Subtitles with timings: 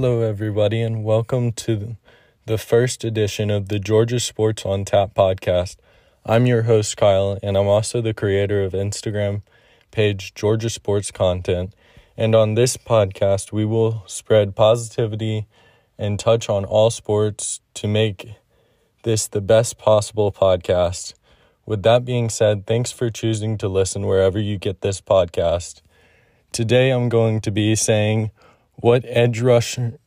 [0.00, 1.96] Hello, everybody, and welcome to
[2.46, 5.74] the first edition of the Georgia Sports on Tap podcast.
[6.24, 9.42] I'm your host, Kyle, and I'm also the creator of Instagram
[9.90, 11.74] page Georgia Sports Content.
[12.16, 15.48] And on this podcast, we will spread positivity
[15.98, 18.34] and touch on all sports to make
[19.02, 21.14] this the best possible podcast.
[21.66, 25.82] With that being said, thanks for choosing to listen wherever you get this podcast.
[26.52, 28.30] Today, I'm going to be saying
[28.80, 29.98] what edge rusher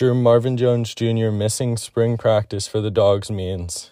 [0.00, 1.30] Marvin Jones Jr.
[1.30, 3.90] missing spring practice for the Dogs means.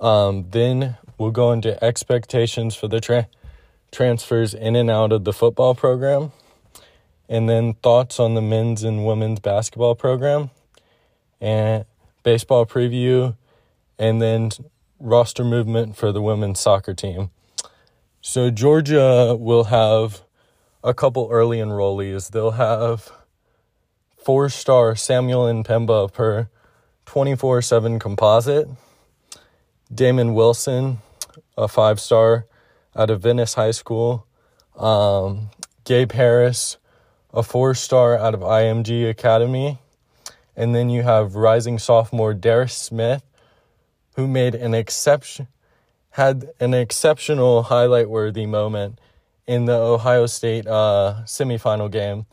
[0.00, 3.28] Um, then we'll go into expectations for the tra-
[3.92, 6.32] transfers in and out of the football program
[7.32, 10.50] and then thoughts on the men's and women's basketball program,
[11.40, 11.86] and
[12.22, 13.34] baseball preview,
[13.98, 14.50] and then
[15.00, 17.30] roster movement for the women's soccer team.
[18.20, 20.20] So, Georgia will have
[20.84, 22.30] a couple early enrollees.
[22.30, 23.10] They'll have
[24.24, 26.48] four star Samuel and M'Pemba per
[27.06, 28.68] 24 7 composite,
[29.92, 30.98] Damon Wilson,
[31.56, 32.46] a five star
[32.94, 34.26] out of Venice High School,
[34.76, 35.50] um,
[35.84, 36.76] Gabe Harris,
[37.32, 39.78] a four star out of IMG Academy.
[40.54, 43.22] And then you have rising sophomore Darius Smith,
[44.16, 45.48] who made an exception,
[46.10, 49.00] had an exceptional highlight worthy moment
[49.46, 52.26] in the Ohio State uh, semifinal game,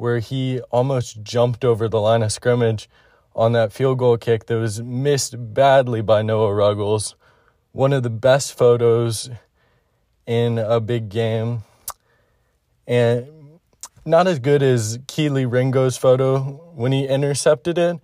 [0.00, 2.88] where he almost jumped over the line of scrimmage
[3.36, 7.14] on that field goal kick that was missed badly by Noah Ruggles.
[7.72, 9.28] One of the best photos
[10.24, 11.64] in a big game.
[12.86, 13.60] And
[14.06, 16.38] not as good as Kelee Ringo's photo
[16.74, 18.00] when he intercepted it,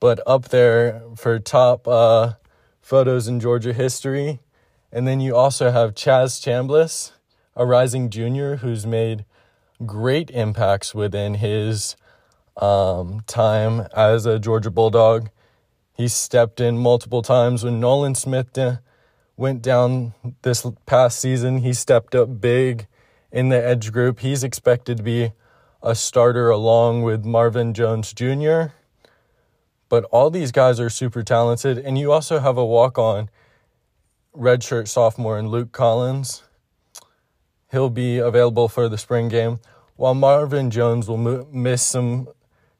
[0.00, 2.32] but up there for top uh,
[2.80, 4.40] photos in Georgia history.
[4.90, 7.12] And then you also have Chaz Chambliss,
[7.54, 9.26] a rising junior who's made
[9.86, 11.96] great impacts within his
[12.56, 15.30] um, time as a Georgia Bulldog.
[15.94, 18.58] He stepped in multiple times when Nolan Smith
[19.36, 21.58] went down this past season.
[21.58, 22.86] He stepped up big
[23.30, 24.20] in the edge group.
[24.20, 25.32] He's expected to be
[25.82, 28.66] a starter along with Marvin Jones Jr.
[29.88, 31.78] But all these guys are super talented.
[31.78, 33.28] And you also have a walk on
[34.36, 36.42] redshirt sophomore in Luke Collins.
[37.70, 39.60] He'll be available for the spring game.
[39.96, 42.28] While Marvin Jones will miss some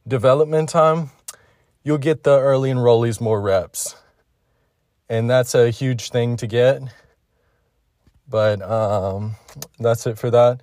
[0.07, 1.11] development time,
[1.85, 3.97] you'll get the early enrollees more reps.
[5.09, 6.83] And that's a huge thing to get.
[8.29, 9.37] But um,
[9.79, 10.63] that's it for that.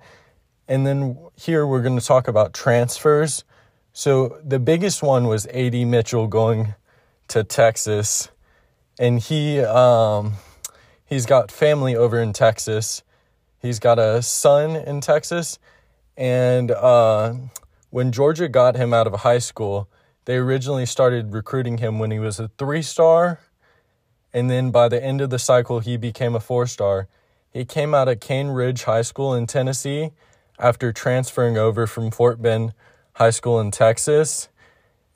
[0.66, 3.44] And then here we're going to talk about transfers.
[3.92, 6.74] So the biggest one was AD Mitchell going
[7.28, 8.28] to Texas,
[8.98, 10.34] and he um,
[11.04, 13.02] he's got family over in Texas.
[13.60, 15.58] He's got a son in Texas,
[16.20, 17.32] and uh,
[17.88, 19.88] when Georgia got him out of high school,
[20.26, 23.40] they originally started recruiting him when he was a three star,
[24.30, 27.08] and then by the end of the cycle, he became a four star.
[27.50, 30.10] He came out of Cane Ridge High School in Tennessee
[30.58, 32.74] after transferring over from Fort Bend
[33.14, 34.50] High School in Texas.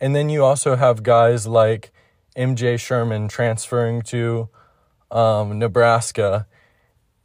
[0.01, 1.93] And then you also have guys like
[2.35, 4.49] MJ Sherman transferring to
[5.11, 6.47] um, Nebraska.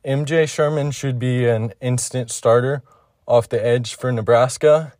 [0.05, 2.83] MJ Sherman should be an instant starter
[3.29, 4.93] off the edge for Nebraska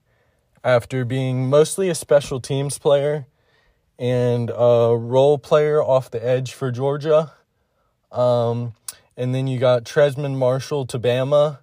[0.64, 3.26] after being mostly a special teams player
[3.98, 7.34] and a role player off the edge for Georgia.
[8.12, 8.74] Um,
[9.18, 11.60] and then you got Trezmen Marshall to Bama.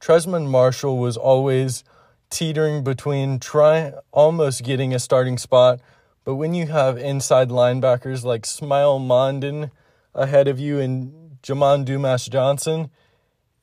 [0.00, 1.84] Trezmen Marshall was always
[2.30, 5.80] teetering between try almost getting a starting spot,
[6.24, 9.70] but when you have inside linebackers like Smael Mondon
[10.14, 12.90] ahead of you and Jamon Dumas Johnson,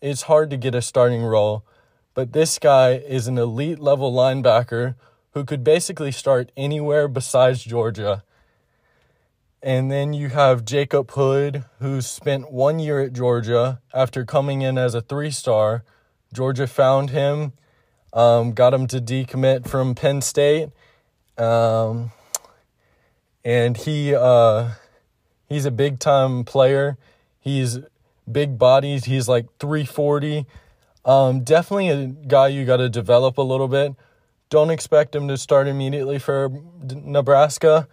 [0.01, 1.65] it's hard to get a starting role.
[2.19, 4.95] But this guy is an elite level linebacker
[5.31, 8.25] who could basically start anywhere besides Georgia.
[9.63, 14.77] And then you have Jacob Hood, who spent one year at Georgia after coming in
[14.77, 15.85] as a three star.
[16.33, 17.53] Georgia found him,
[18.11, 20.71] um, got him to decommit from Penn State.
[21.37, 22.11] Um,
[23.45, 24.71] and he uh,
[25.47, 26.97] he's a big time player.
[27.39, 27.79] He's
[28.29, 29.05] big bodies.
[29.05, 30.45] He's like 340.
[31.05, 33.95] Um, definitely a guy you got to develop a little bit.
[34.49, 36.51] Don't expect him to start immediately for
[36.83, 37.87] Nebraska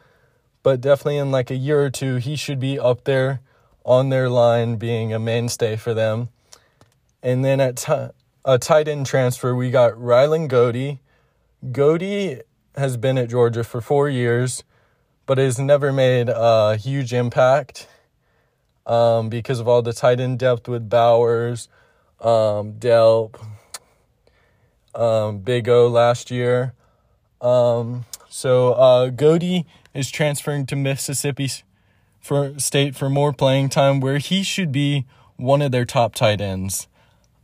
[0.67, 3.41] but definitely in like a year or two, he should be up there
[3.85, 6.29] on their line being a mainstay for them.
[7.23, 8.09] And then at t-
[8.45, 10.99] a tight end transfer, we got Ryland Goede.
[11.71, 12.43] Goede
[12.75, 14.65] has been at Georgia for four years,
[15.25, 17.87] but has never made a huge impact
[18.87, 21.69] um, because of all the tight end depth with Bowers,
[22.27, 23.41] um, Delp,
[24.95, 26.73] um, Big O last year.
[27.41, 29.11] Um, so uh,
[29.95, 31.49] is transferring to Mississippi
[32.21, 35.07] for State for more playing time, where he should be
[35.37, 36.89] one of their top tight ends.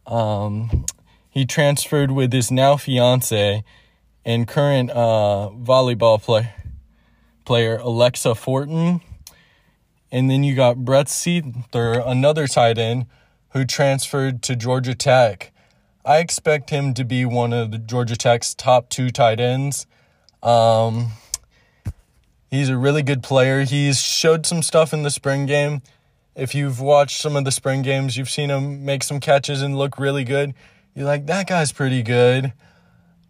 [0.07, 0.85] Um,
[1.31, 3.63] he transferred with his now fiance
[4.25, 6.53] and current uh, volleyball play,
[7.45, 9.01] player Alexa Fortin.
[10.11, 13.07] And then you got Brett Seither, another tight end,
[13.53, 15.53] who transferred to Georgia Tech.
[16.05, 19.87] I expect him to be one of the Georgia Tech's top two tight ends.
[20.43, 21.13] Um,
[22.51, 23.63] he's a really good player.
[23.63, 25.83] He's showed some stuff in the spring game.
[26.35, 29.77] If you've watched some of the spring games, you've seen him make some catches and
[29.77, 30.55] look really good.
[30.95, 32.53] You're like, that guy's pretty good.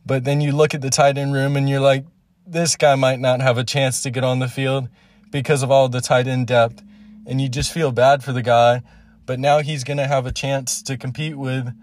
[0.06, 2.04] But then you look at the tight end room and you're like,
[2.46, 4.88] this guy might not have a chance to get on the field
[5.30, 6.82] because of all the tight end depth.
[7.26, 8.82] And you just feel bad for the guy.
[9.26, 11.74] But now he's going to have a chance to compete with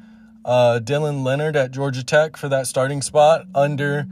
[0.45, 4.03] uh, Dylan Leonard at Georgia Tech for that starting spot under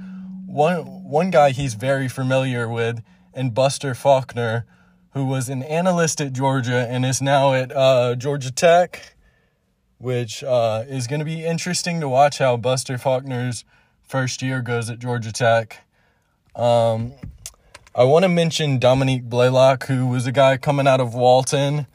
[0.45, 3.03] one, one guy he's very familiar with,
[3.33, 4.65] and Buster Faulkner,
[5.12, 9.15] who was an analyst at Georgia and is now at uh, Georgia Tech,
[9.97, 13.65] which uh, is going to be interesting to watch how Buster Faulkner's
[14.03, 15.83] first year goes at Georgia Tech.
[16.56, 17.13] Um,
[17.94, 21.88] I want to mention Dominique Blaylock, who was a guy coming out of Walton.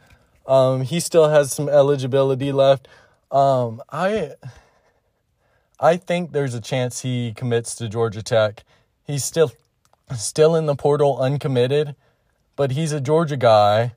[0.46, 2.88] Um, he still has some eligibility left.
[3.30, 4.32] Um, I
[5.80, 8.64] I think there's a chance he commits to Georgia Tech.
[9.04, 9.52] He's still
[10.16, 11.96] still in the portal uncommitted,
[12.56, 13.94] but he's a Georgia guy.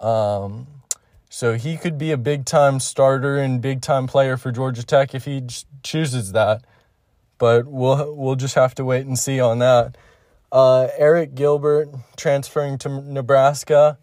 [0.00, 0.66] Um,
[1.28, 5.14] so he could be a big time starter and big time player for Georgia Tech
[5.14, 5.46] if he
[5.82, 6.64] chooses that.
[7.38, 9.96] But we'll we'll just have to wait and see on that.
[10.52, 13.98] Uh, Arik Gilbert transferring to Nebraska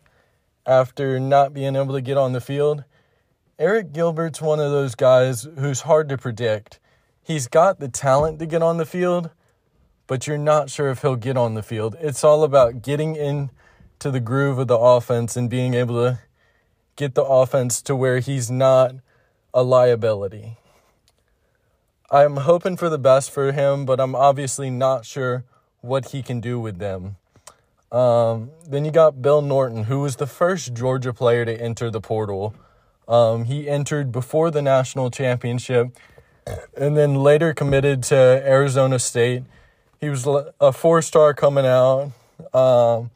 [0.65, 2.83] after not being able to get on the field.
[3.59, 6.79] Arik Gilbert's one of those guys who's hard to predict.
[7.21, 9.29] He's got the talent to get on the field,
[10.07, 11.95] but you're not sure if he'll get on the field.
[11.99, 16.19] It's all about getting into the groove of the offense and being able to
[16.95, 18.95] get the offense to where he's not
[19.53, 20.57] a liability.
[22.09, 25.45] I'm hoping for the best for him, but I'm obviously not sure
[25.81, 27.17] what he can do with them.
[27.91, 31.99] Um, then you got Bill Norton, who was the first Georgia player to enter the
[31.99, 32.55] portal.
[33.07, 35.97] Um, he entered before the national championship
[36.75, 39.43] and then later committed to Arizona State.
[39.99, 40.27] He was
[40.59, 42.11] a four star coming out.
[42.53, 43.11] Um,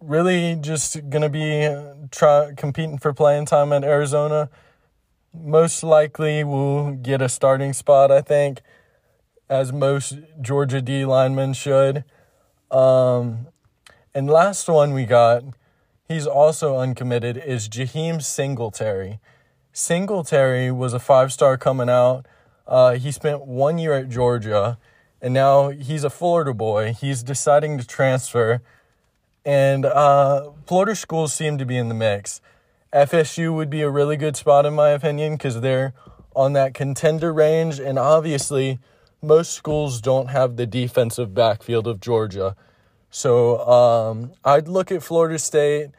[0.00, 1.74] really just going to be
[2.10, 4.50] try, competing for playing time at Arizona.
[5.32, 8.60] Most likely will get a starting spot, I think
[9.52, 12.04] as most Georgia D linemen should.
[12.72, 13.48] Um,
[14.14, 15.44] and last one we got,
[16.08, 19.20] he's also uncommitted, is Jaheim Singletary.
[19.72, 22.26] Singletary was a five star coming out.
[22.66, 24.78] Uh, he spent one year at Georgia,
[25.20, 26.94] and now he's a Florida boy.
[26.98, 28.62] He's deciding to transfer,
[29.44, 32.40] and uh, Florida schools seem to be in the mix.
[32.92, 35.94] FSU would be a really good spot, in my opinion, because they're
[36.34, 38.78] on that contender range, and obviously
[39.22, 42.56] most schools don't have the defensive backfield of Georgia.
[43.10, 45.90] So um, I'd look at Florida State.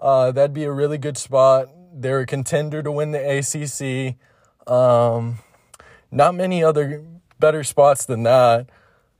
[0.00, 1.68] Uh, that'd be a really good spot.
[1.92, 4.16] They're a contender to win the ACC.
[4.70, 5.38] Um,
[6.10, 7.02] not many other
[7.38, 8.68] better spots than that.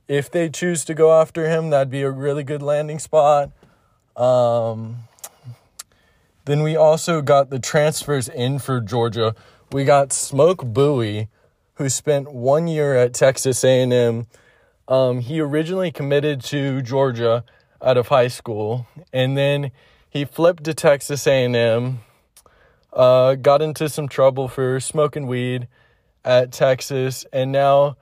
[0.07, 3.51] If they choose to go after him, that'd be a really good landing spot.
[4.15, 4.97] Um,
[6.45, 9.35] then we also got the transfers in for Georgia.
[9.71, 11.27] We got Smoke Bowie,
[11.77, 14.25] who spent one year at Texas A&M.
[14.87, 17.43] Um, he originally committed to Georgia
[17.81, 19.71] out of high school, and then
[20.09, 21.99] he flipped to Texas A&M.
[22.91, 25.67] Uh, got into some trouble for smoking weed
[26.25, 27.95] at Texas, and now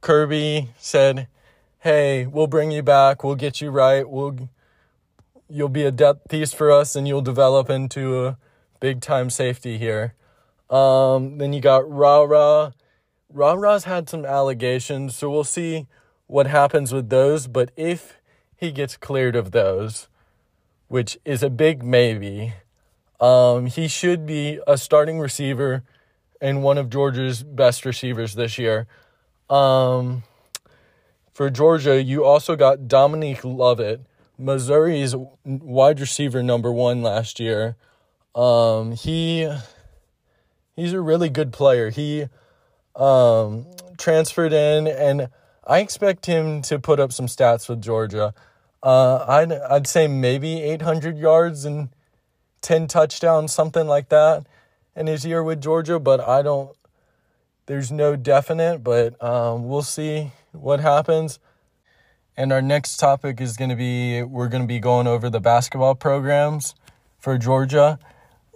[0.00, 1.28] Kirby said,
[1.80, 3.22] "Hey, we'll bring you back.
[3.22, 4.08] We'll get you right.
[4.08, 4.48] We'll
[5.46, 8.38] you'll be a depth piece for us, and you'll develop into a
[8.80, 10.14] big time safety here."
[10.70, 12.70] Um, then you got Ra Ra
[13.34, 15.88] Ra Ra's had some allegations, so we'll see
[16.28, 17.48] what happens with those.
[17.48, 18.20] But if
[18.56, 20.06] he gets cleared of those,
[20.86, 22.54] which is a big maybe,
[23.20, 25.82] um, he should be a starting receiver
[26.40, 28.86] and one of Georgia's best receivers this year.
[29.50, 30.22] Um,
[31.32, 34.02] for Georgia, you also got Dominic Lovett,
[34.38, 37.74] Missouri's wide receiver number one last year.
[38.36, 39.52] Um, he
[40.76, 41.90] he's a really good player.
[41.90, 42.28] He
[42.96, 43.66] um,
[43.98, 45.28] transferred in, and
[45.66, 48.34] I expect him to put up some stats with Georgia.
[48.82, 51.88] Uh, I'd I'd say maybe 800 yards and
[52.60, 54.46] 10 touchdowns, something like that,
[54.94, 55.98] in his year with Georgia.
[55.98, 56.76] But I don't.
[57.66, 61.38] There's no definite, but um, we'll see what happens.
[62.36, 65.40] And our next topic is going to be we're going to be going over the
[65.40, 66.74] basketball programs
[67.18, 67.98] for Georgia.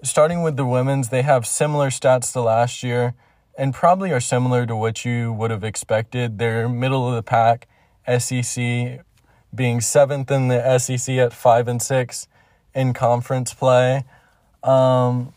[0.02, 3.14] Starting with the women's, they have similar stats to last year
[3.58, 6.38] and probably are similar to what you would have expected.
[6.38, 7.66] They're middle of the pack,
[8.18, 9.04] SEC
[9.52, 12.28] being seventh in the SEC at five and six
[12.72, 14.04] in conference play.
[14.62, 15.34] Um,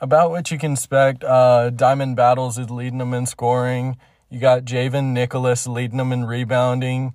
[0.00, 3.98] about what you can expect, uh, Diamond Battles is leading them in scoring.
[4.30, 7.14] You got Javyn Nicholas leading them in rebounding.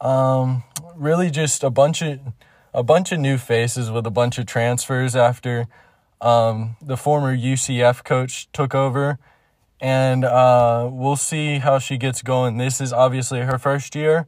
[0.00, 0.64] Um,
[0.96, 2.20] really, just a bunch of
[2.72, 5.66] a bunch of new faces with a bunch of transfers after
[6.20, 9.18] um, the former UCF coach took over
[9.80, 12.56] and uh, we'll see how she gets going.
[12.56, 14.26] This is obviously her first year,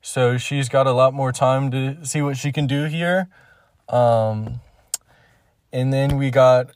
[0.00, 3.28] so she's got a lot more time to see what she can do here.
[3.88, 4.60] Um,
[5.72, 6.70] and then we got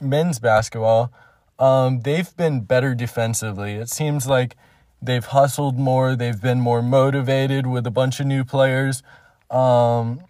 [0.00, 1.12] men's basketball.
[1.58, 3.74] Um, they've been better defensively.
[3.74, 4.56] It seems like
[5.00, 6.16] they've hustled more.
[6.16, 9.02] They've been more motivated with a bunch of new players.
[9.50, 10.22] Um,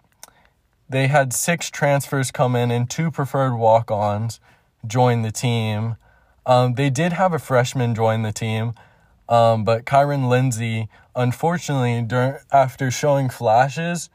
[0.89, 4.39] they had six transfers come in and two preferred walk-ons
[4.85, 5.95] join the team.
[6.51, 8.73] Um, they did have a freshman join the team,
[9.29, 14.09] um, but KyeRon Lindsay, unfortunately, during, after showing flashes,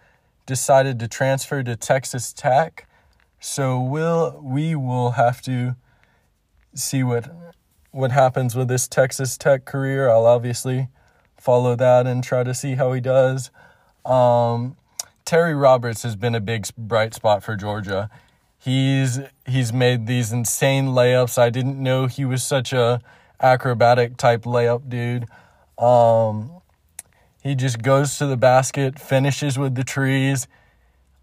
[0.45, 2.87] decided to transfer to Texas Tech.
[3.41, 5.77] So we'll we will have to
[6.75, 7.25] see what
[7.91, 10.11] what happens with this Texas Tech career.
[10.11, 10.89] I'll obviously
[11.39, 13.51] follow that and try to see how he does.
[14.05, 14.77] Um,
[15.25, 18.11] Terry Roberts has been a big bright spot for Georgia.
[18.67, 21.39] He's he's made these insane layups.
[21.39, 23.01] I didn't know he was such a
[23.41, 25.29] acrobatic type layup dude.
[25.79, 26.51] Um,
[27.41, 30.49] he just goes to the basket, finishes with the trees.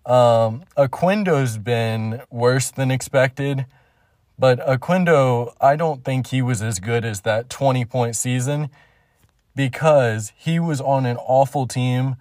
[0.06, 3.66] Um, Oquendo's been worse than expected,
[4.40, 8.70] but Oquendo, I don't think he was as good as that 20 point season
[9.54, 12.16] because he was on an awful team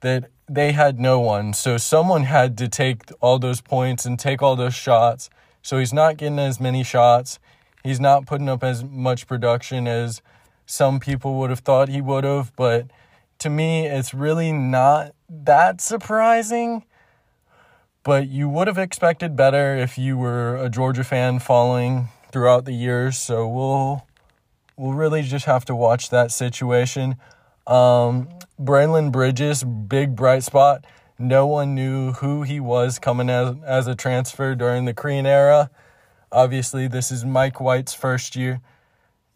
[0.00, 1.52] that they had no one.
[1.52, 5.28] So someone had to take all those points and take all those shots.
[5.62, 7.38] So he's not getting as many shots.
[7.82, 10.22] He's not putting up as much production as
[10.64, 12.54] some people would have thought he would have.
[12.56, 12.86] But
[13.38, 16.84] to me, it's really not that surprising.
[18.02, 22.72] But you would have expected better if you were a Georgia fan following throughout the
[22.72, 23.18] years.
[23.18, 24.06] So we'll
[24.76, 27.16] we'll really just have to watch that situation.
[27.66, 28.28] Um,
[28.60, 30.84] Braelen Bridges, big bright spot.
[31.18, 35.70] No one knew who he was coming as, as a transfer during the Crean era.
[36.30, 38.60] Obviously, this is Mike White's first year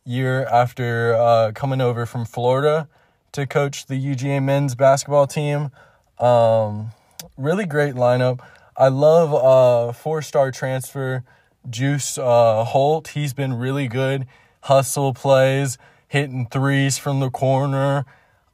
[0.04, 2.88] year after uh, coming over from Florida
[3.32, 5.70] to coach the UGA men's basketball team.
[6.18, 6.90] Um,
[7.36, 8.40] really great lineup.
[8.76, 11.24] I love uh, four star transfer
[11.68, 13.08] Juice uh, Holt.
[13.08, 14.26] He's been really good.
[14.62, 18.04] Hustle plays, hitting threes from the corner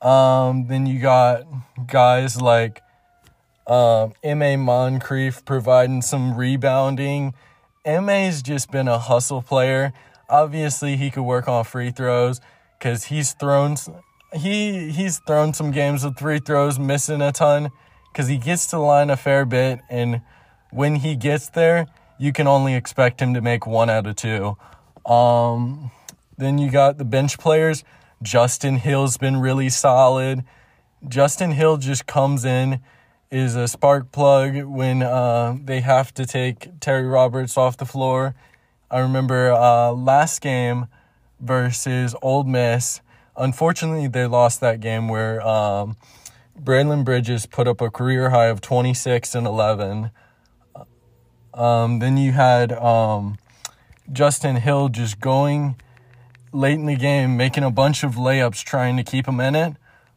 [0.03, 1.45] um, then you got
[1.87, 2.83] guys like
[3.67, 4.57] um, M.A.
[4.57, 7.35] Moncrieffe providing some rebounding.
[7.85, 9.93] M.A.'s just been a hustle player.
[10.29, 12.41] Obviously, he could work on free throws
[12.79, 13.77] because he's thrown
[14.33, 17.71] he he's thrown some games with free throws, missing a ton
[18.13, 20.23] because he gets to the line a fair bit, and
[20.71, 21.87] when he gets there,
[22.19, 24.57] you can only expect him to make one out of two.
[25.11, 25.91] Um,
[26.39, 27.85] then you got the bench players.
[28.23, 30.45] Justin Hill's been really solid.
[31.07, 32.81] Justin Hill just comes in,
[33.31, 38.35] is a spark plug when uh, they have to take Terry Roberts off the floor.
[38.91, 40.87] I remember uh, last game
[41.41, 43.01] versus Ole Miss.
[43.37, 45.97] Unfortunately, they lost that game where um,
[46.59, 50.11] Braelen Bridges put up a career high of 26 and 11.
[51.53, 53.39] Um, then you had um,
[54.11, 55.77] Justin Hill just going
[56.57, 59.75] late in the game making a bunch of layups trying to keep them in it.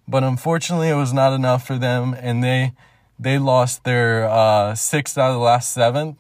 [0.08, 2.74] But unfortunately, it was not enough for them, and they
[3.20, 6.18] they lost their uh, sixth out of the last seven.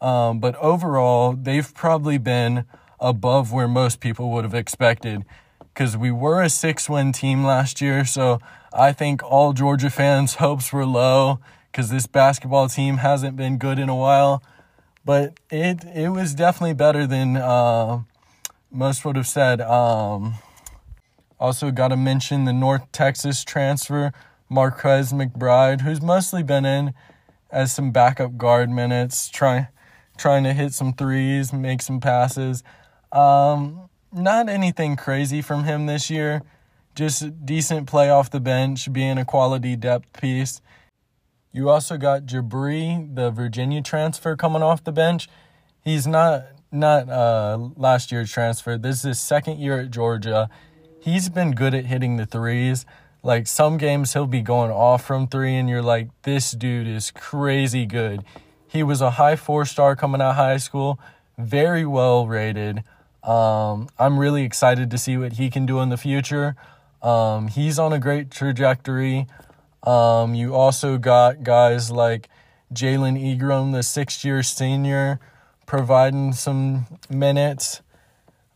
[0.00, 2.64] Um, but overall, they've probably been
[3.00, 5.24] above where most people would have expected
[5.58, 8.04] because we were a six win team last year.
[8.04, 8.40] So
[8.72, 11.40] I think all Georgia fans' hopes were low
[11.70, 14.42] because this basketball team hasn't been good in a while.
[15.04, 18.02] But it it was definitely better than uh,
[18.70, 19.60] most would have said.
[19.60, 20.34] Um,
[21.38, 24.12] also, got to mention the North Texas transfer,
[24.50, 26.92] Mardrez McBride, who's mostly been in
[27.50, 29.68] as some backup guard minutes, trying
[30.18, 32.62] trying to hit some threes, make some passes.
[33.10, 36.42] Um, not anything crazy from him this year.
[36.94, 40.60] Just decent play off the bench, being a quality depth piece.
[41.52, 45.28] You also got Jabri, the Virginia transfer, coming off the bench.
[45.82, 48.78] He's not not uh, last year transfer.
[48.78, 50.48] This is his second year at Georgia.
[51.00, 52.84] he's been good at hitting the threes.
[53.22, 57.10] Like some games he'll be going off from three, and you're like, this dude is
[57.10, 58.24] crazy good.
[58.66, 60.98] He was a high four star coming out of high school,
[61.36, 62.82] very well rated.
[63.22, 66.56] Um, I'm really excited to see what he can do in the future.
[67.02, 69.26] Um, he's on a great trajectory.
[69.82, 72.28] Um, you also got guys like
[72.72, 75.20] Jalen Ingram, the sixth year senior,
[75.70, 77.80] providing some minutes.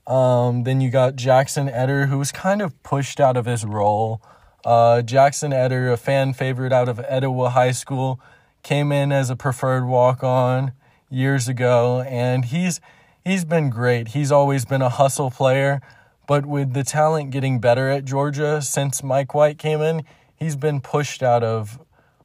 [0.04, 4.20] Um, then you got Jackson Eder, who was kind of pushed out of his role.
[4.64, 8.18] Uh, Jackson Eder, a fan favorite out of Etowah High School,
[8.64, 10.72] came in as a preferred walk on
[11.08, 12.80] years ago, and he's
[13.24, 14.08] he's been great.
[14.08, 15.80] He's always been a hustle player,
[16.26, 20.02] but with the talent getting better at Georgia since Mike White came in,
[20.34, 21.78] he's been pushed out of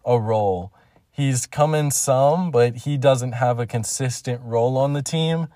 [0.03, 0.74] a role.
[1.20, 5.50] He's come in some, but he doesn't have a consistent role on the team.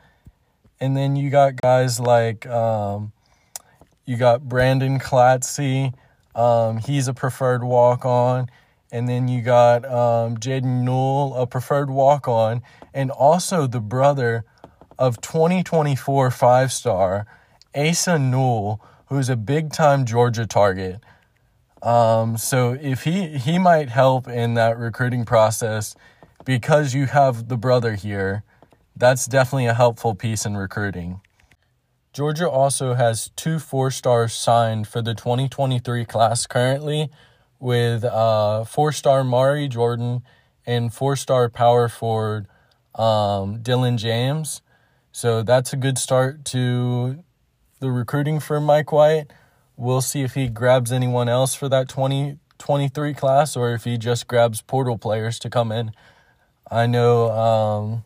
[0.82, 3.14] And then you got guys like um,
[4.04, 5.94] you got Brandon Klatsky.
[6.36, 8.50] Um, he's a preferred walk on.
[8.92, 12.62] And then you got um, Jaden Newell, a preferred walk on,
[12.94, 14.44] and also the brother
[15.00, 17.26] of 2024 five star
[17.74, 21.00] Asa Newell, who's a big time Georgia target.
[21.84, 25.96] Um, so if he he might help in that recruiting process
[26.46, 28.44] because you have the brother here,
[28.96, 31.20] that's definitely a helpful piece in recruiting.
[32.14, 37.10] Georgia also has two four stars signed for the 2023 class currently,
[37.60, 40.22] with uh, four star Mari Jordan
[40.66, 42.48] and four star power forward
[42.96, 44.62] um, Dylan James.
[45.12, 47.24] So that's a good start to
[47.80, 49.28] the recruiting for Mike White.
[49.76, 54.28] We'll see if he grabs anyone else for that 2023 class or if he just
[54.28, 55.92] grabs portal players to come in.
[56.70, 58.04] I know um,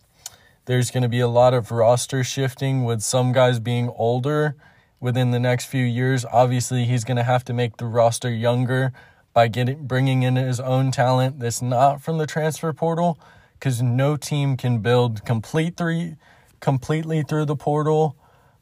[0.66, 4.56] there's going to be a lot of roster shifting with some guys being older
[5.00, 6.26] within the next few years.
[6.32, 8.94] Obviously, he's going to have to make the roster younger
[9.38, 13.20] by getting bringing in his own talent that's not from the transfer portal
[13.54, 16.16] because no team can build complete three
[16.60, 18.16] completely through the portal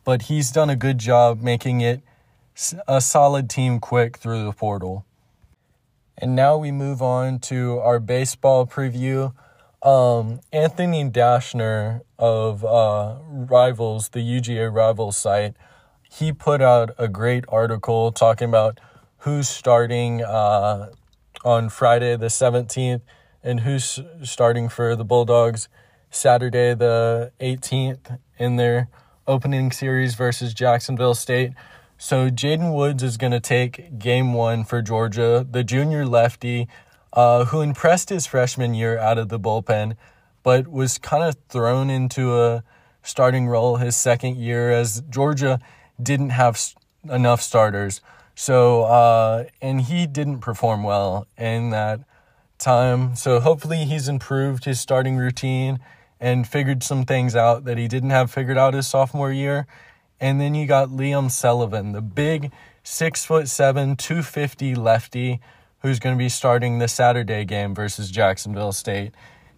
[0.04, 2.02] but he's done a good job making it
[2.88, 5.06] a solid team quick through the portal.
[6.18, 9.34] And now we move on to our baseball preview.
[9.84, 15.56] Um, Anthony Dasher of uh, Rivals, the UGA Rivals site,
[16.10, 18.80] he put out a great article talking about
[19.20, 20.92] who's starting uh,
[21.44, 23.02] on Friday the 17th
[23.44, 25.68] and who's starting for the Bulldogs
[26.10, 28.88] Saturday the 18th in their
[29.28, 31.52] opening series versus Jacksonville State.
[31.98, 36.68] So Jaden Woods is going to take game one for Georgia, the junior lefty
[37.14, 39.96] uh, who impressed his freshman year out of the bullpen,
[40.44, 42.64] but was kind of thrown into a
[43.02, 45.60] starting role his second year as Georgia
[46.02, 46.60] didn't have
[47.10, 48.02] enough starters.
[48.36, 52.02] So, uh, and he didn't perform well in that
[52.58, 53.16] time.
[53.16, 55.80] So hopefully he's improved his starting routine
[56.20, 59.68] and figured some things out that he didn't have figured out his sophomore year.
[60.26, 65.40] And then you got Liam Sullivan, the big six foot seven, 250 lefty
[65.84, 69.14] who's going to be starting the Saturday game versus Jacksonville State.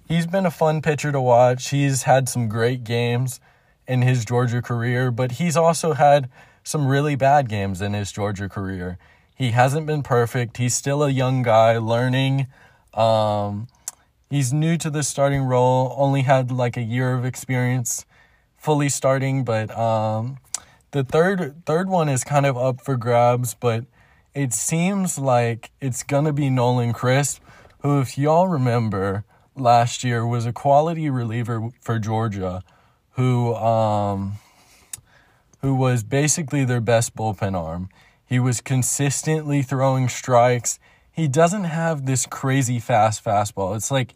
[0.10, 1.70] He's been a fun pitcher to watch.
[1.70, 3.40] He's had some great games
[3.88, 6.30] in his Georgia career, but he's also had
[6.66, 8.98] some really bad games in his Georgia career.
[9.34, 10.58] He hasn't been perfect.
[10.58, 12.48] He's still a young guy learning.
[12.94, 13.70] Um,
[14.30, 18.06] He's new to the starting role, only had like a year of experience
[18.58, 20.40] fully starting, but um,
[20.98, 23.86] the third third one is kind of up for grabs, but
[24.34, 27.42] it seems like it's gonna be Nolan Crisp,
[27.80, 29.24] who, if y'all remember,
[29.56, 32.64] last year was a quality reliever for Georgia,
[33.12, 34.40] who um,
[35.62, 37.90] who was basically their best bullpen arm.
[38.26, 40.80] He was consistently throwing strikes
[41.18, 43.76] he doesn't have this crazy fast fastball.
[43.76, 44.14] It's like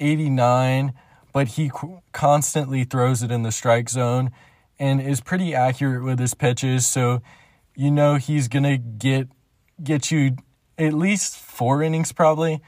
[0.00, 0.92] 89,
[1.32, 1.70] but he
[2.10, 4.32] constantly throws it in the strike zone
[4.80, 6.86] and is pretty accurate with his pitches.
[6.86, 7.22] So
[7.76, 9.28] you know he's gonna get
[9.82, 10.36] get you
[10.78, 12.60] at least four innings probably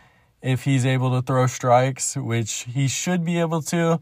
[0.43, 4.01] if he's able to throw strikes, which he should be able to.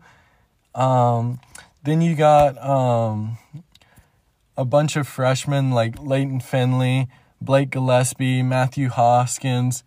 [0.75, 1.41] Um,
[1.85, 3.39] then you got um,
[4.57, 7.09] a bunch of freshmen like Leighton Finley,
[7.41, 9.85] Blake Gillespie, Matthew Hoskins,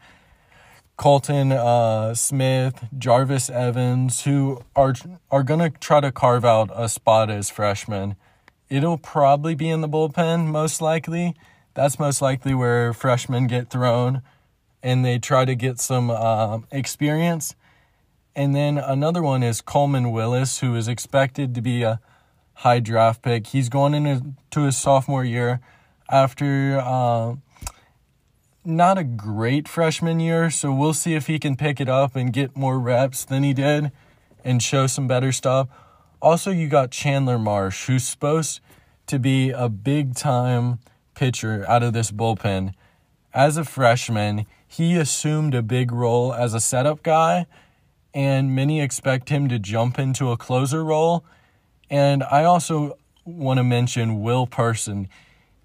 [1.03, 4.93] Colton uh, Smith, Jarvis Evans, who are
[5.29, 8.15] are gonna try to carve out a spot as freshmen.
[8.69, 11.35] It'll probably be in the bullpen, most likely.
[11.73, 14.21] That's most likely where freshmen get thrown,
[14.81, 17.53] and they try to get some uh, experience.
[18.33, 21.99] And then another one is Coleman Willis, who is expected to be a
[22.53, 23.47] high draft pick.
[23.47, 25.59] He's going into his sophomore year
[26.09, 27.35] after uh,
[28.65, 30.49] not a great freshman year.
[30.49, 33.53] So we'll see if he can pick it up and get more reps than he
[33.53, 33.91] did
[34.43, 35.67] and show some better stuff.
[36.21, 38.61] Also, you got Chandler Marsh, who's supposed
[39.07, 40.79] to be a big time
[41.15, 42.73] pitcher out of this bullpen.
[43.33, 47.45] As a freshman, he assumed a big role as a setup guy,
[48.13, 51.25] and many expect him to jump into a closer role.
[51.89, 55.09] And I also want to mention Will Person,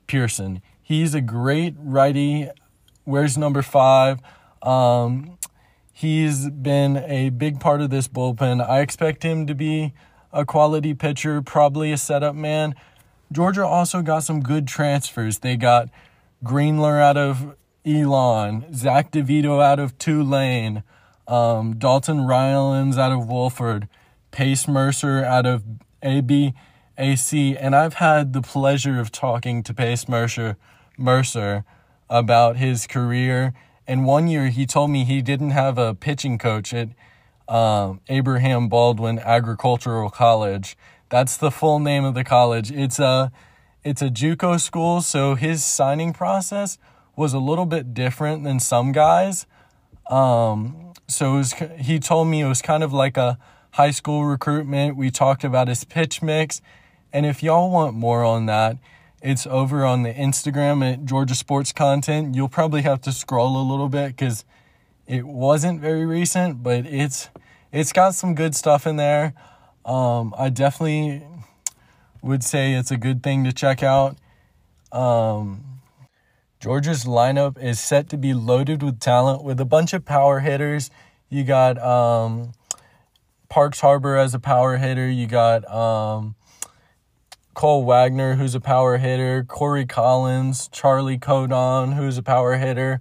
[0.06, 0.62] Pearson.
[0.82, 2.48] He's a great righty,
[3.08, 4.20] wears number five.
[4.62, 5.38] Um,
[5.92, 8.66] he's been a big part of this bullpen.
[8.66, 9.94] I expect him to be
[10.32, 12.74] a quality pitcher, probably a setup man.
[13.32, 15.38] Georgia also got some good transfers.
[15.38, 15.88] They got
[16.44, 20.82] Greenler out of Elon, Zach DeVito out of Tulane,
[21.26, 23.88] um, Dalton Rylands out of Wofford,
[24.30, 25.64] Pace Mercer out of
[26.02, 30.56] ABAC, and I've had the pleasure of talking to Pace Mercer,
[30.98, 31.64] Mercer
[32.10, 33.52] about his career.
[33.86, 36.88] And one year he told me he didn't have a pitching coach at
[37.48, 40.76] um, Abraham Baldwin Agricultural College
[41.10, 42.70] that's the full name of the college.
[42.70, 43.32] It's a
[43.84, 46.78] it's a JUCO school, so his signing process
[47.16, 49.46] was a little bit different than some guys.
[50.10, 53.38] Um, so was, he told me it was kind of like a
[53.72, 54.96] high school recruitment.
[54.96, 56.60] We talked about his pitch mix,
[57.12, 58.76] and if y'all want more on that,
[59.20, 62.34] it's over on the Instagram at Georgia Sports Content.
[62.34, 64.44] You'll probably have to scroll a little bit because
[65.06, 67.30] it wasn't very recent, but it's
[67.72, 69.34] it's got some good stuff in there.
[69.84, 71.22] Um, I definitely
[72.22, 74.16] would say it's a good thing to check out.
[74.92, 75.64] Um,
[76.60, 80.90] Georgia's lineup is set to be loaded with talent with a bunch of power hitters.
[81.28, 82.52] You got um,
[83.48, 85.08] Parks Harbor as a power hitter.
[85.08, 86.34] You got um,
[87.58, 89.42] Cole Wagner, who's a power hitter.
[89.42, 93.00] Corey Collins, Charlie Condon, who's a power hitter.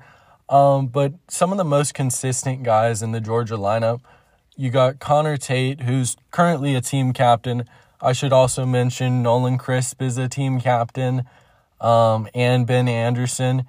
[0.50, 4.02] Um, but some of the most consistent guys in the Georgia lineup
[4.56, 7.65] you got Connor Tate, who's currently a team captain.
[8.02, 11.26] I should also mention Nolan Crisp is a team captain,
[11.80, 13.67] um, and Ben Anderson.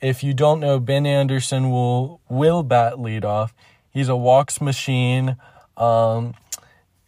[0.00, 3.52] If you don't know, Ben Anderson will will bat leadoff.
[3.88, 5.36] He's a walks machine.
[5.76, 6.34] Um,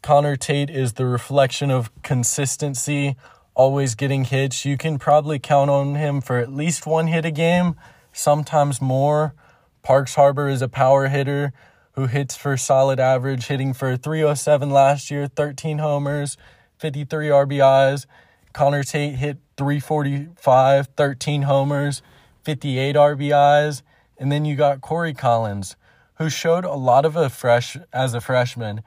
[0.07, 3.17] Connor Tate is the reflection of consistency,
[3.57, 4.65] always getting hits.
[4.65, 7.75] You can probably count on him for at least one hit a game,
[8.13, 9.35] sometimes more.
[9.83, 11.53] Parks Harbor is a power hitter
[11.97, 16.37] who hits for solid average, hitting for 307 last year, 13 homers,
[16.79, 18.07] 53 RBIs.
[18.53, 22.01] Connor Tate hit 345, 13 homers,
[22.45, 23.83] 58 RBIs.
[24.19, 25.75] And then you got Corey Collins,
[26.19, 28.85] who showed a lot of a fresh as a freshman,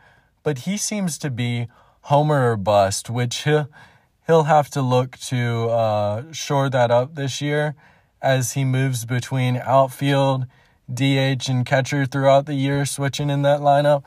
[0.50, 1.68] but he seems to be
[2.10, 7.76] homer or bust, which he'll, have to look to uh, shore that up this year
[8.20, 10.48] as he moves between outfield
[10.92, 14.02] DH and catcher throughout the year, switching in that lineup.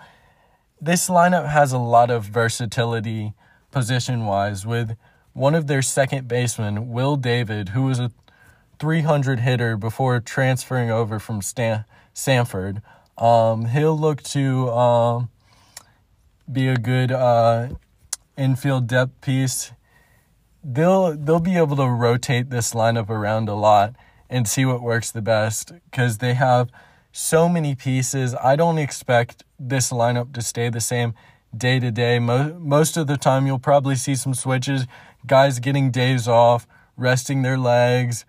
[0.81, 3.35] This lineup has a lot of versatility
[3.71, 4.97] position wise, with
[5.35, 8.11] one of their second basemen, Will David, who was a
[8.81, 12.83] 300 hitter before transferring over from Stan- Samford.
[13.17, 15.29] Um, he'll look to um,
[16.51, 17.69] be a good uh,
[18.37, 19.73] infield depth piece.
[20.65, 23.95] They'll they'll be able to rotate this lineup around a lot
[24.31, 26.71] and see what works the best because they have
[27.13, 28.35] so many pieces.
[28.43, 31.15] I don't expect this lineup to stay the same
[31.55, 32.19] day to day.
[32.19, 34.87] Most of the time, you'll probably see some switches,
[35.27, 38.25] guys getting days off, resting their legs,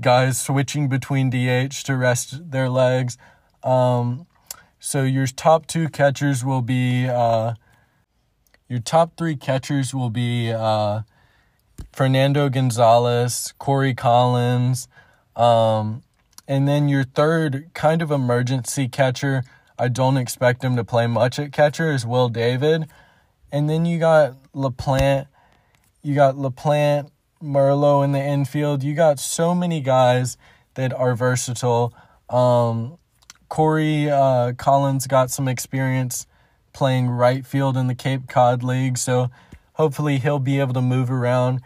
[0.00, 3.18] guys switching between DH to rest their legs.
[3.64, 4.27] Um,
[4.78, 7.54] so your top two catchers will be uh,
[8.68, 11.02] your top three catchers will be uh,
[11.92, 14.88] Fernando Gonzalez, Corey Collins,
[15.36, 16.02] um,
[16.46, 19.42] and then your third kind of emergency catcher,
[19.78, 22.88] I don't expect him to play much at catcher, is Will David.
[23.50, 25.28] And then you got LaPlante,
[26.02, 27.10] you got LaPlante,
[27.42, 28.82] Merlo in the infield.
[28.82, 30.36] You got so many guys
[30.74, 31.94] that are versatile.
[32.28, 32.98] Um,
[33.48, 36.26] Corey uh, Collins got some experience
[36.72, 39.30] playing right field in the Cape Cod League, so
[39.74, 41.60] hopefully he'll be able to move around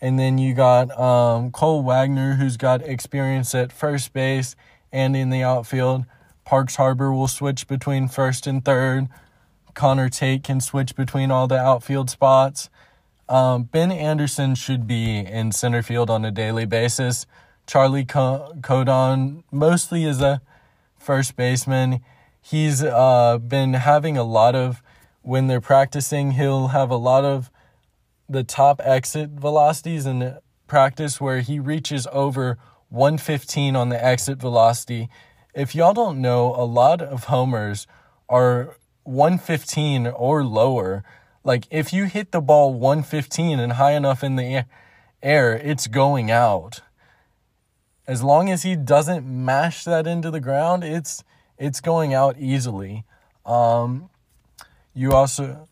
[0.00, 4.54] and then you got um, Cole Wagner, who's got experience at first base
[4.92, 6.04] and in the outfield.
[6.44, 9.08] Parks Harbor will switch between first and third.
[9.74, 12.70] Connor Tate can switch between all the outfield spots.
[13.28, 17.26] Um, ben Anderson should be in center field on a daily basis.
[17.66, 20.40] Charlie Condon mostly is a
[20.98, 22.00] first baseman.
[22.40, 24.82] He's uh, been having a lot of,
[25.22, 27.50] when they're practicing, he'll have a lot of
[28.28, 32.58] the top exit velocities in practice where he reaches over
[32.90, 35.08] 115 on the exit velocity.
[35.54, 37.86] If y'all don't know, a lot of homers
[38.28, 41.02] are 115 or lower.
[41.42, 44.66] Like if you hit the ball 115 and high enough in the
[45.22, 46.80] air, it's going out.
[48.08, 51.22] As long as he doesn't mash that into the ground, it's
[51.58, 53.04] it's going out easily.
[53.44, 54.08] Um,
[54.94, 55.68] you also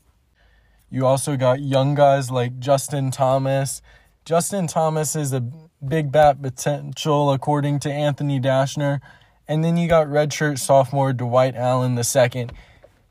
[0.91, 3.81] you also got young guys like Justin Thomas.
[4.27, 5.41] Justin Thomas is a
[5.87, 9.01] big bat potential according to Anthony Dasher.
[9.49, 12.49] And then you got redshirt sophomore Dwight Allen II.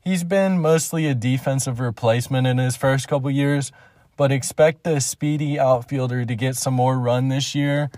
[0.04, 3.72] He's been mostly a defensive replacement in his first couple years,
[4.16, 7.90] but expect the speedy outfielder to get some more run this year.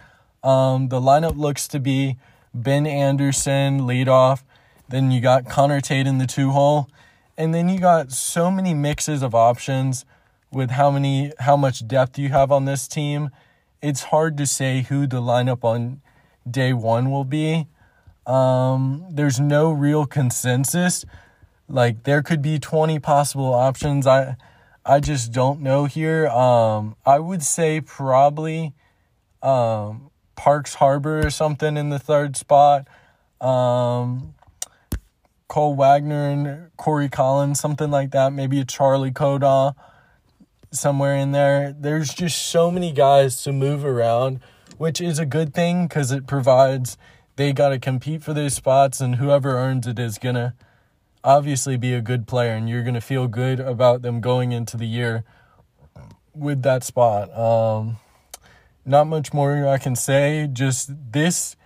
[0.43, 2.17] Um, the lineup looks to be
[2.55, 4.43] Ben Anderson leadoff.
[4.89, 6.89] Then you got Connor Tate in the two hole,
[7.37, 10.05] and then you got so many mixes of options
[10.51, 13.31] with how many how much depth you have on this team.
[13.83, 16.01] It's hard to say who the lineup on
[16.51, 17.67] day one will be.
[18.27, 21.05] Um, there's no real consensus.
[21.69, 24.07] Like there could be 20 possible options.
[24.07, 24.37] I
[24.85, 26.29] I just don't know here.
[26.29, 28.73] Um, I would say probably
[29.43, 32.87] um, Parks Harbor or something in the third spot.
[33.41, 34.35] Um,
[35.49, 38.33] Cole Wagner and Corey Collins, something like that.
[38.33, 39.73] Maybe a Charlie Condon
[40.71, 41.75] somewhere in there.
[41.77, 44.39] There's just so many guys to move around,
[44.77, 46.97] which is a good thing because it provides
[47.35, 50.55] they got to compete for those spots, and whoever earns it is going to
[51.25, 54.77] obviously be a good player, and you're going to feel good about them going into
[54.77, 55.25] the year
[56.33, 57.37] with that spot.
[57.37, 57.97] Um,
[58.89, 60.49] not much more I can say.
[60.51, 61.57] Just this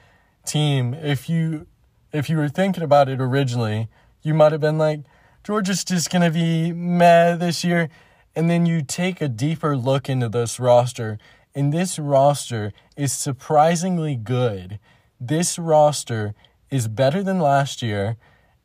[0.45, 1.67] team, if you
[2.13, 3.89] if you were thinking about it originally,
[4.23, 5.01] you might have been like,
[5.45, 7.89] Georgia's just gonna be meh this year.
[8.35, 11.19] And then you take a deeper look into this roster,
[11.55, 14.79] and this roster is surprisingly good.
[15.21, 16.35] This roster
[16.71, 18.17] is better than last year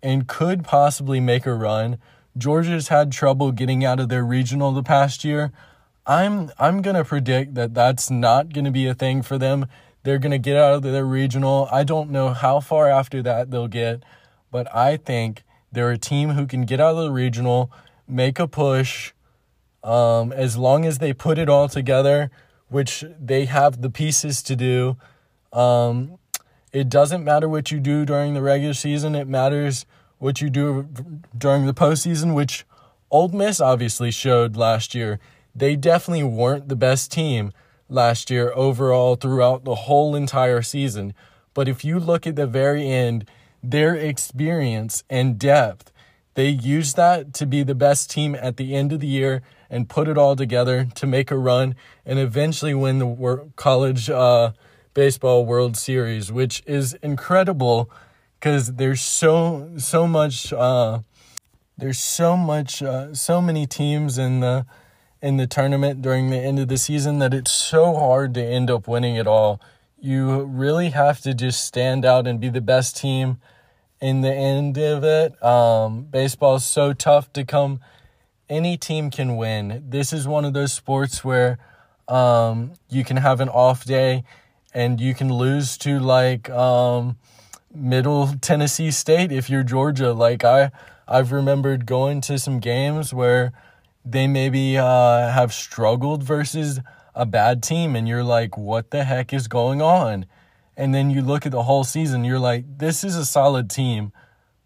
[0.02, 1.98] and could possibly make a run.
[2.38, 5.52] Georgia's had trouble getting out of their regional the past year.
[6.08, 9.68] I'm I'm going to predict that that's not going to be a thing for them.
[10.04, 11.68] They're going to get out of their regional.
[11.70, 14.04] I don't know how far after that they'll get,
[14.50, 17.70] but I think they're a team who can get out of the regional,
[18.08, 19.12] make a push
[19.84, 22.32] um, as long as they put it all together,
[22.70, 24.96] which they have the pieces to do.
[25.52, 26.20] Um,
[26.72, 29.14] it doesn't matter what you do during the regular season.
[29.14, 29.86] It matters
[30.20, 30.88] what you do
[31.38, 32.66] during the postseason, which
[33.12, 35.20] Ole Miss obviously showed last year
[35.58, 37.52] they definitely weren't the best team
[37.90, 41.14] last year overall throughout the whole entire season.
[41.54, 43.26] But if you look at the very end,
[43.64, 45.92] their experience and depth,
[46.36, 49.90] they used that to be the best team at the end of the year and
[49.90, 54.52] put it all together to make a run and eventually win the college uh,
[54.94, 57.90] baseball World Series, which is incredible
[58.40, 61.00] because there's so so much uh,
[61.78, 64.66] there's so much uh, so many teams in the
[65.22, 68.70] in the tournament during the end of the season that it's so hard to end
[68.70, 69.60] up winning it all.
[70.00, 73.40] You really have to just stand out and be the best team
[74.00, 75.42] in the end of it.
[75.44, 77.80] Um, baseball is so tough to come.
[78.50, 79.84] Any team can win.
[79.90, 81.58] This is one of those sports where
[82.08, 84.24] um, you can have an off day
[84.74, 87.18] and you can lose to like um,
[87.74, 90.14] Middle Tennessee State if you're Georgia.
[90.14, 90.72] Like I,
[91.08, 93.52] I've remembered going to some games where
[94.12, 96.80] they maybe uh, have struggled versus
[97.14, 100.26] a bad team, and you're like, what the heck is going on?
[100.78, 104.12] And then you look at the whole season, you're like, this is a solid team,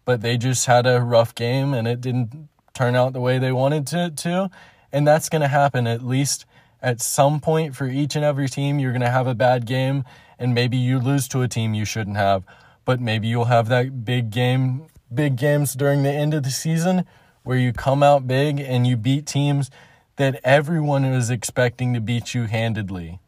[0.04, 3.52] but they just had a rough game and it didn't turn out the way they
[3.52, 4.10] wanted to.
[4.10, 4.50] to.
[4.92, 6.44] And that's going to happen at least
[6.82, 8.78] at some point for each and every team.
[8.78, 10.04] You're going to have a bad game,
[10.38, 12.44] and maybe you lose to a team you shouldn't have,
[12.84, 17.06] but maybe you'll have that big game, big games during the end of the season
[17.42, 19.70] where you come out big and you beat teams
[20.16, 23.18] that everyone is expecting to beat you handedly.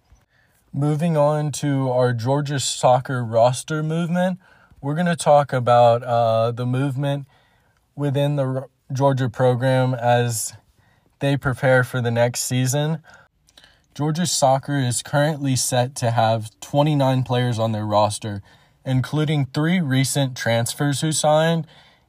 [0.72, 4.38] Moving on to our Georgia soccer roster movement,
[4.80, 7.26] we're going to talk about uh, the movement
[7.96, 10.52] within the Georgia program as
[11.20, 13.02] they prepare for the next season.
[13.94, 18.42] Georgia soccer is currently set to have 29 players on their roster,
[18.84, 21.66] including three recent transfers who signed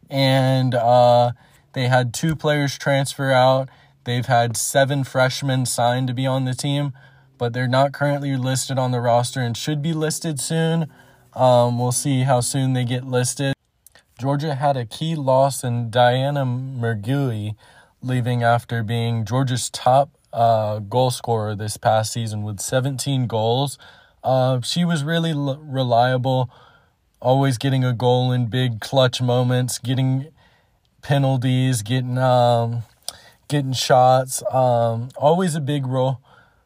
[0.09, 1.31] and uh,
[1.75, 3.67] they had two players transfer out.
[4.05, 6.93] They've had seven freshmen signed to be on the team,
[7.37, 10.89] but they're not currently listed on the roster and should be listed soon.
[11.33, 13.55] Um, we'll see how soon they get listed.
[14.17, 17.55] Georgia had a key loss in Diana Mergui,
[18.01, 23.77] leaving after being Georgia's top uh, goal scorer this past season with 17 goals.
[24.23, 26.49] Uh, she was really l- reliable,
[27.19, 30.29] always getting a goal in big clutch moments, getting
[31.05, 32.81] penalties, getting um,
[33.47, 34.41] getting shots.
[34.51, 36.19] Um, always a big role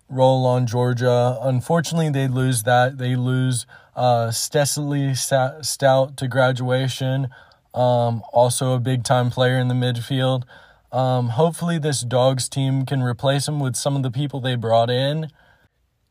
[0.10, 1.38] role on Georgia.
[1.41, 2.97] Unfortunately, they lose that.
[2.97, 7.28] They lose uh, Cecily Stout to graduation.
[7.73, 10.43] Um, also a big time player in the midfield.
[10.91, 14.89] Um, hopefully, this dogs team can replace him with some of the people they brought
[14.89, 15.28] in.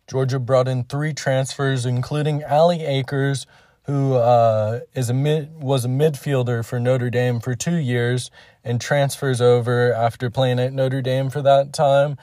[0.07, 3.47] Georgia brought in three transfers, including Allie Akers,
[3.89, 8.31] who uh, is a mid, was a midfielder for Notre Dame for two years
[8.63, 12.17] and transfers over after playing at Notre Dame for that time.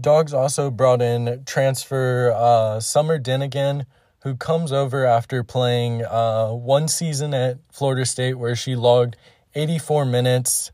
[0.00, 3.84] Dogs also brought in transfer uh, Summer Denigan,
[4.22, 9.16] who comes over after playing uh, one season at Florida State where she logged
[9.54, 10.72] 84 minutes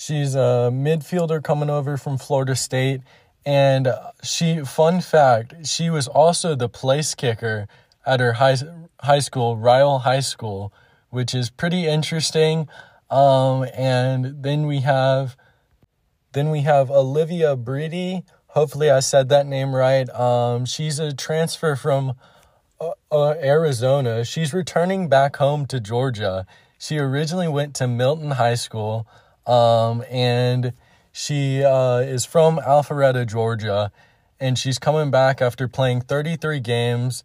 [0.00, 3.02] She's a midfielder coming over from Florida State.
[3.44, 3.86] And
[4.22, 7.68] she, fun fact, she was also the place kicker
[8.06, 8.56] at her high,
[9.00, 10.72] high school, Ryle High School,
[11.10, 12.68] which is pretty interesting.
[13.10, 15.36] Um, and then we have,
[16.32, 18.24] then we have Olivia Breedy.
[18.48, 20.08] Hopefully, I said that name right.
[20.10, 22.14] Um, she's a transfer from
[22.80, 24.24] uh, uh, Arizona.
[24.24, 26.46] She's returning back home to Georgia.
[26.78, 29.06] She originally went to Milton High School.
[29.46, 30.72] Um, and
[31.12, 33.90] she uh, is from Alpharetta, Georgia,
[34.38, 37.24] and she's coming back after playing 33 games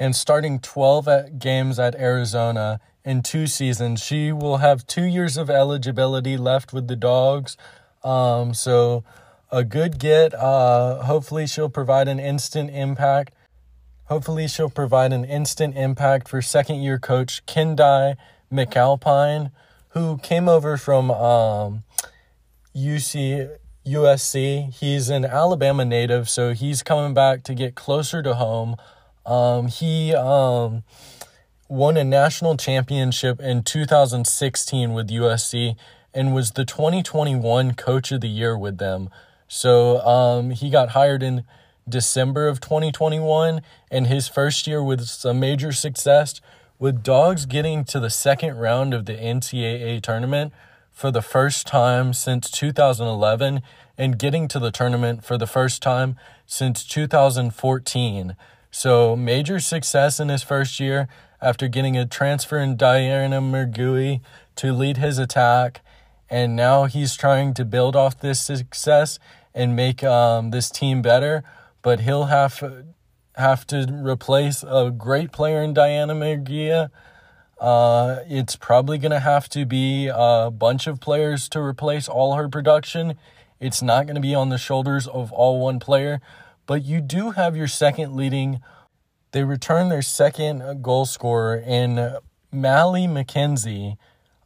[0.00, 4.02] and starting 12 at games at Arizona in two seasons.
[4.02, 7.56] She will have two years of eligibility left with the dogs.
[8.02, 9.04] Um, so
[9.52, 10.34] a good get.
[10.34, 13.34] Uh, hopefully, she'll provide an instant impact.
[14.04, 18.16] Hopefully, she'll provide an instant impact for second year coach Keidane
[18.50, 19.52] McAlpine
[19.90, 21.82] who came over from um,
[22.74, 23.50] UC
[23.86, 24.72] USC.
[24.72, 28.76] He's an Alabama native, so he's coming back to get closer to home.
[29.26, 30.82] Um, he um,
[31.68, 35.76] won a national championship in 2016 with USC
[36.12, 39.08] and was the 2021 Coach of the Year with them.
[39.46, 41.44] So um, he got hired in
[41.88, 46.40] December of 2021, and his first year with some major success
[46.78, 50.52] with dogs getting to the second round of the NCAA tournament
[50.90, 53.62] for the first time since 2011
[53.98, 58.36] and getting to the tournament for the first time since 2014.
[58.70, 61.08] So, major success in his first year
[61.42, 64.20] after getting a transfer in Diana Mergui
[64.56, 65.80] to lead his attack.
[66.28, 69.18] And now he's trying to build off this success
[69.52, 71.42] and make um, this team better.
[71.82, 72.84] But he'll have
[73.36, 76.90] have to replace a great player in Diana Mergia.
[77.58, 82.34] Uh, it's probably going to have to be a bunch of players to replace all
[82.34, 83.14] her production.
[83.58, 86.20] It's not going to be on the shoulders of all one player,
[86.70, 88.60] but you do have your second leading.
[89.32, 92.16] They return their second goal scorer in
[92.52, 93.96] Mally McKenzie.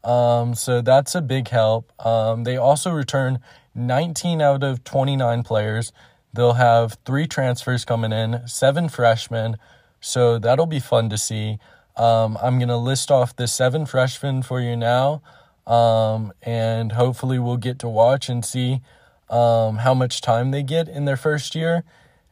[0.02, 1.92] Um, so that's a big help.
[2.02, 3.40] Um, they also return
[3.74, 5.92] 19 out of 29 players.
[6.32, 9.58] They'll have three transfers coming in, seven freshmen.
[10.00, 11.58] So that'll be fun to see.
[11.94, 15.20] Um, I'm going to list off the seven freshmen for you now.
[15.66, 18.80] Um, and hopefully we'll get to watch and see
[19.28, 21.84] um, how much time they get in their first year.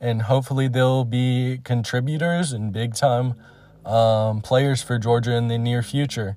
[0.02, 3.34] And hopefully they'll be contributors and big time
[3.86, 6.36] um, players for Georgia in the near future.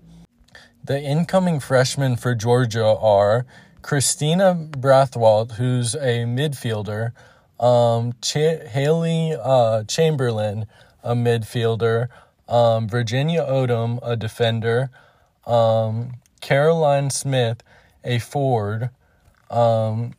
[0.84, 3.47] The incoming freshmen for Georgia are
[3.82, 7.12] Christina Brathwaite, who's a midfielder.
[7.60, 10.67] Um, Ch- Haley uh, Chamberlain,
[11.04, 12.10] a midfielder.
[12.48, 14.92] Um, Virginia Odom, a defender.
[15.48, 17.63] Um, Caroline Smith,
[18.04, 18.92] a forward.
[19.50, 20.13] Um,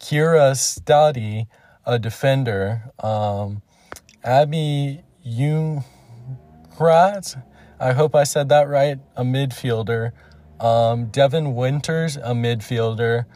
[0.00, 1.46] Kira Stadi,
[1.86, 2.90] a defender.
[2.98, 3.62] Um,
[4.24, 5.82] Abby Jungrat,
[7.78, 10.12] I hope I said that right, a midfielder.
[10.60, 13.26] Um, Devin Winters, a midfielder.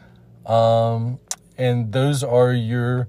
[0.45, 1.19] Um,
[1.57, 3.07] and those are your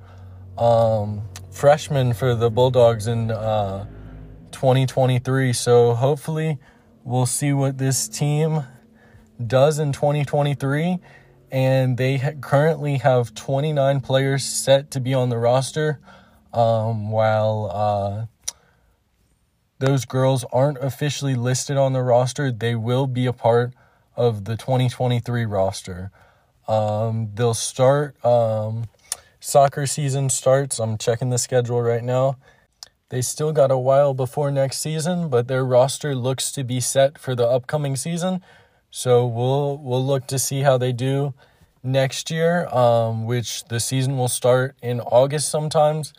[0.58, 3.86] um, freshman for the Bulldogs in uh,
[4.52, 5.52] 2023.
[5.52, 6.58] So hopefully,
[7.04, 8.64] we'll see what this team
[9.44, 10.98] does in 2023.
[11.52, 16.00] And they ha- currently have 29 players set to be on the roster,
[16.52, 18.54] um, while uh,
[19.78, 22.50] those girls aren't officially listed on the roster.
[22.50, 23.74] They will be a part
[24.16, 26.10] of the 2023 roster.
[26.66, 28.88] Um, they'll start um,
[29.38, 30.78] soccer season starts.
[30.78, 32.36] I'm checking the schedule right now.
[33.10, 37.18] They still got a while before next season, but their roster looks to be set
[37.18, 38.42] for the upcoming season.
[38.94, 41.32] So we'll we'll look to see how they do
[41.82, 46.12] next year, um, which the season will start in August sometimes.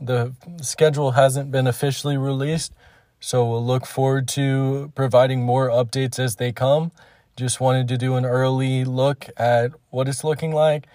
[0.00, 2.72] The schedule hasn't been officially released,
[3.20, 6.90] so we'll look forward to providing more updates as they come.
[7.36, 10.88] Just wanted to do an early look at what it's looking like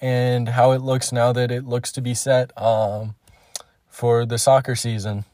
[0.00, 3.16] and how it looks now that it looks to be set um,
[3.86, 5.26] for the soccer season.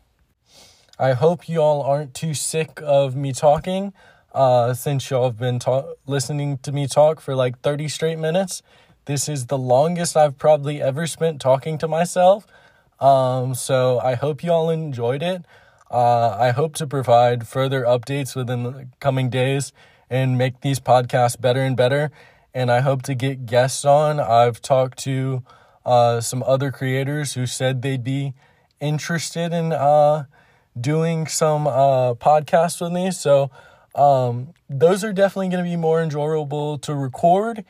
[0.99, 3.93] I hope y'all aren't too sick of me talking
[4.37, 8.63] uh, since y'all have been ta- listening to me talk for like 30 straight minutes.
[9.07, 12.47] This is the longest I've probably ever spent talking to myself.
[13.01, 15.47] Um, so I hope y'all enjoyed it.
[15.91, 19.73] Uh, I hope to provide further updates within the coming days
[20.11, 22.11] and make these podcasts better and better.
[22.53, 24.21] And I hope to get guests on.
[24.21, 25.45] I've talked to
[25.87, 28.35] uh, some other creators who said they'd be
[28.81, 30.25] interested in uh,
[30.79, 33.11] doing some uh, podcasts with me.
[33.13, 33.51] So
[33.97, 37.65] um, those are definitely going to be more enjoyable to record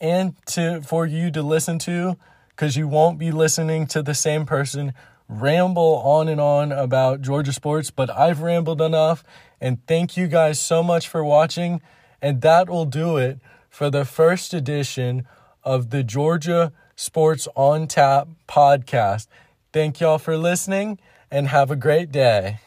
[0.00, 2.16] and to for you to listen to
[2.50, 4.94] because you won't be listening to the same person
[5.28, 7.90] ramble on and on about Georgia sports.
[7.90, 9.22] But I've rambled enough,
[9.60, 11.80] and thank you guys so much for watching.
[12.20, 13.38] And that will do it
[13.68, 15.26] for the first edition
[15.62, 19.28] of the Georgia Sports on Tap podcast.
[19.72, 20.98] Thank y'all for listening
[21.30, 22.58] and have a great day.